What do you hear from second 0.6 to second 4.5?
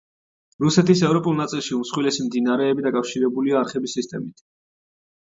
რუსეთის ევროპულ ნაწილში უმსხვილესი მდინარეები დაკავშირებულია არხების სისტემით.